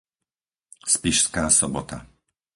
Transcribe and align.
Spišská 0.93 1.43
Sobota 1.57 1.97